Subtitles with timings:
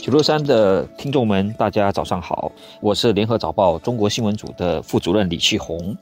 [0.00, 5.94] 九六三的听众们，大家早上好，我是联合早报中国新闻组的副主任李旭红。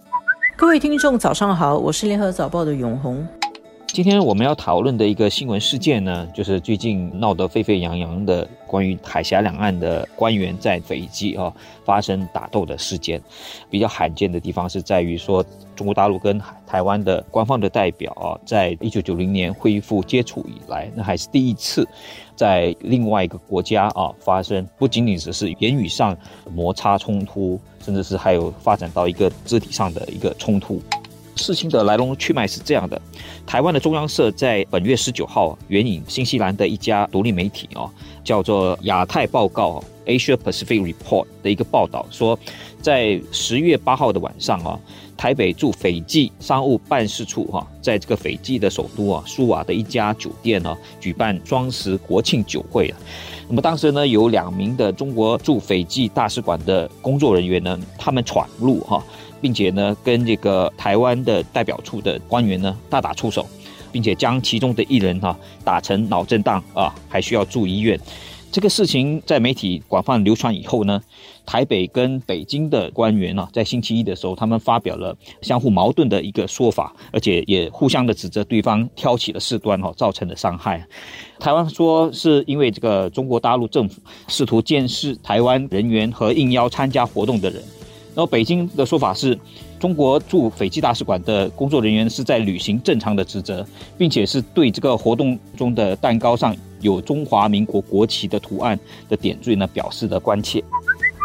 [0.56, 3.26] 各位听众早上好，我是联合早报的永红。
[3.90, 11.52] 今天我们要讨论的一个新闻事件呢，就是最近闹得沸沸扬扬的关于海峡两岸的官员在斐济啊
[11.84, 13.20] 发生打斗的事件。
[13.68, 15.44] 比较罕见的地方是在于说，
[15.74, 21.88] 中国大陆跟台湾的官方的代表啊，在一九九零年恢复接触以来，那还是第一次
[22.36, 26.16] 在另外一个国家啊发生，不仅仅只是言语上
[26.54, 30.80] 摩擦冲突，甚至是还有发展到一个肢体上的一个冲突。
[31.38, 33.00] 事情的来龙去脉是这样的：
[33.46, 37.88] 台湾的中央社在本月十九号援引新西兰的一家独立媒体哦，
[38.22, 42.36] 叫做《亚太报告》（Asia Pacific Report） 的一个报道说，
[42.82, 44.80] 在十月八号的晚上啊，
[45.16, 52.98] 台北驻斐济商务办事处哈，在这个斐济的首都啊苏瓦的一家酒店呢，举办装饰国庆酒会啊。
[53.48, 59.04] 那么当时呢，有两名的中国驻斐济大使馆的工作人员呢，他们闯入哈。
[59.40, 63.46] 并且呢，跟这个台湾的代表处的官员呢大打出手，
[63.92, 67.96] 并且将其中的一人哈打成脑震荡啊，还需要住医院。
[68.50, 71.00] 这个事情在媒体广泛流传以后呢，
[71.44, 80.84] 台北跟北京的官员啊，在星期一的时候，他们发表了相互矛盾的一个说法，而且也互相的指责对方挑起了事端哈，造成的伤害。
[81.38, 87.62] 台湾说是因为这个中国大陆政府试图监视台湾人员和应邀参加活动的人。
[88.14, 89.38] 然后北京的说法是，
[89.78, 93.64] 中国驻斐济大使馆的工作人员是在履行正常的职责，
[93.96, 100.62] 并且是对这个活动中的蛋糕上有中华民国国旗的图案的点缀呢表示的关切。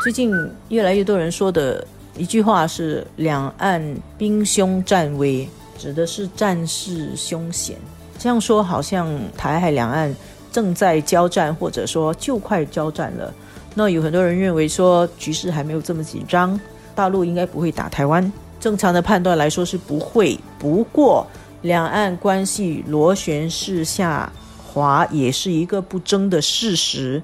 [0.04, 0.34] 最近
[0.70, 1.86] 越来越多人说的
[2.18, 3.82] 一句话是“两岸
[4.18, 5.48] 兵凶战危”，
[5.80, 7.78] 指的是战事凶险。
[8.20, 10.14] 这样说好像台海两岸
[10.52, 13.34] 正在交战，或者说就快交战了。
[13.76, 16.60] 那有很多人认为说局势还没有这么紧张。
[16.96, 20.40] 大陆应该不会打台湾，正常的判断来说是不会。
[20.60, 21.26] 不过，
[21.64, 24.32] 两岸关系螺旋式下
[24.74, 27.22] 华也是一个不争的事实，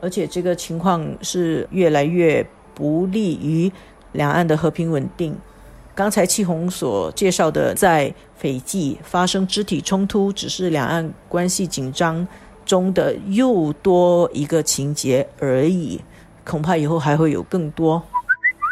[0.00, 3.70] 而且这个情况是越来越不利于
[4.12, 5.36] 两岸的和平稳定。
[5.94, 12.26] 刚才戚红所介绍的，在斐济发生肢体冲突，只是两岸关系紧张
[12.64, 16.00] 中的又多一个情节而已，
[16.44, 18.02] 恐怕以后还会有更多。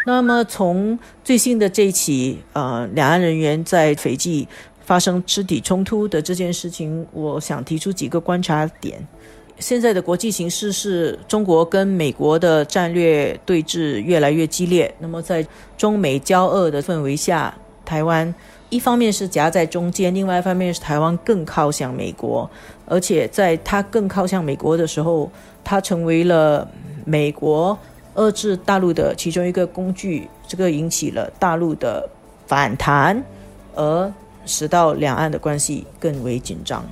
[0.07, 4.49] 那么，从最新的这起呃两岸人员在斐济
[4.85, 9.07] 发生肢体冲突的这件事情，我想提出几个观察点。
[9.59, 14.93] 现在的国际形势是中国跟美国的战略对峙越来越激烈。
[14.99, 15.47] 那么，在
[15.77, 17.55] 中美交恶的氛围下，
[17.85, 18.35] 台湾
[18.71, 22.49] 一方面是夹在中间，另外一方面是台湾更靠向美国，
[22.87, 25.31] 而且在它更靠向美国的时候，
[25.63, 26.69] 它成为了
[27.05, 27.79] 美国。
[28.17, 32.07] 遏制大陆的其中一个工具，这个引起了大陆的
[32.45, 33.23] 反弹，
[33.77, 34.13] 而
[34.47, 36.85] 使到两岸的关系更为紧张。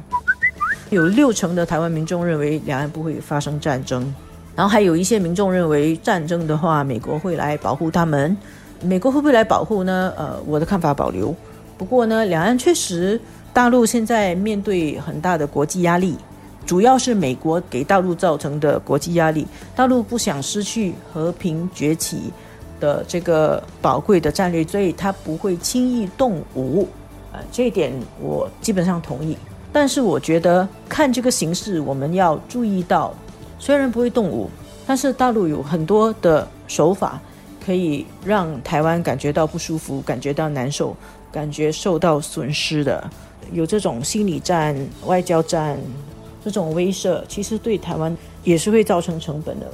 [0.90, 4.14] 有六成的台湾民众认为两岸不会发生战争，
[4.56, 8.36] 然后还有一些民众认为战争的话，美国会来保护他们。
[8.80, 10.12] 美国会不会来保护呢？
[10.16, 11.34] 呃，我的看法保留。
[11.76, 13.20] 不过呢，两岸确实，
[13.52, 16.16] 大陆现在面对很大的国际压力。
[16.64, 22.32] 主要是美国给大陆造成的国际压力，大陆不想失去和平崛起
[22.78, 26.86] 的这个宝贵的战略，所以他不会轻易动武。
[27.50, 29.36] 这一点我基本上同意。
[29.72, 33.14] 但是我觉得看这个形势，我们要注意到，
[33.58, 34.48] 虽然不会动武，
[34.86, 37.20] 但是大陆有很多的手法
[37.64, 40.96] 可以让台湾感觉到不舒服，感觉到难受，
[41.30, 43.08] 感觉受到损失的，
[43.52, 45.78] 有这种心理战、外交战。
[46.44, 49.66] 这种威慑其实对台湾也是会造成成本的。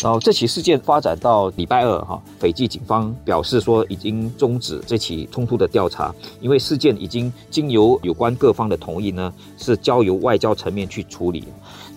[0.00, 11.44] 然后这起事件发展到礼拜二，哈，斐济警方表示说已经终止这起冲突的调查，因为事件已经经由有关各方的同意呢，是交由外交层面去处理。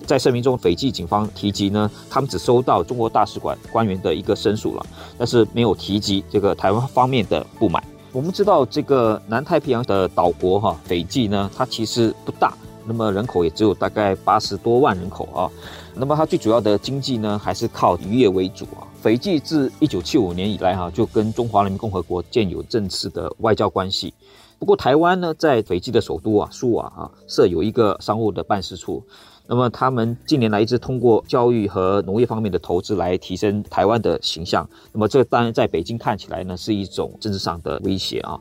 [0.07, 7.83] 在声明中，斐济警方提及呢，他们只收到中国大使馆官员的一个申诉了，但是没有提及这个台湾方面的不满。
[8.11, 12.51] 我们知道这个南太平洋的岛国哈，斐济呢，它其实不大。
[12.83, 15.47] 那么人口也只有大概八十多万人口啊，
[15.95, 18.87] 那么它最主要的经济呢，还是靠渔业为主啊。
[19.01, 24.13] 斐济自一九七五年以来哈，就跟中华人民共和国建有正式的外交关系。
[24.59, 29.03] 不过台湾呢，在斐济的首都啊苏瓦啊设有一个商务的办事处。
[29.47, 34.69] 那么他们近年来一直通过教育和农业方面的投资来提升台湾的形象。
[34.93, 38.39] 那么这当然在北京看起来呢是一种政治上的威胁啊。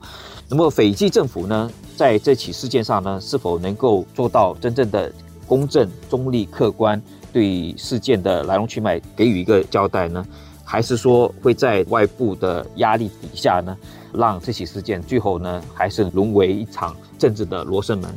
[0.49, 5.11] 那么斐济政府呢在这起事件上呢是否能够做到真正的
[5.50, 7.02] 公正、中立、客观，
[7.32, 10.25] 对事件的来龙去脉给予一个交代呢？
[10.64, 13.76] 还是说会在外部的压力底下呢，
[14.12, 18.08] 让这起事件最后呢，还是沦为一场政治的罗生门？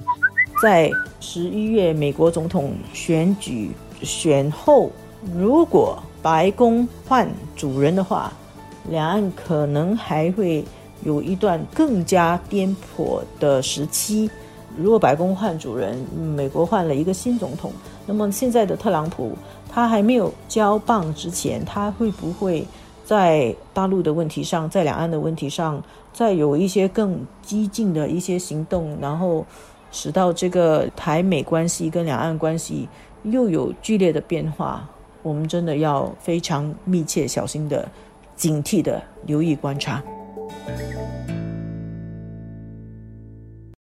[0.62, 3.72] 在十一月美国总统选举
[4.04, 4.92] 选后，
[5.36, 8.32] 如果白宫换主人的话，
[8.92, 10.64] 两岸可能还会
[11.04, 14.30] 有一段更加颠簸的时期。
[14.78, 15.98] 如果白宫换主人，
[16.36, 17.72] 美国换了一个新总统，
[18.06, 19.32] 那么现在的特朗普。
[19.76, 22.64] 他还没有交棒之前，他会不会
[23.04, 25.82] 在大陆的问题上，在两岸的问题上，
[26.14, 29.44] 再有一些更激进的一些行动，然后
[29.92, 32.88] 使到这个台美关系跟两岸关系
[33.24, 34.88] 又有剧烈的变化？
[35.24, 37.90] 我们真的要非常密切、小心的、
[38.36, 40.04] 警惕的留意观察。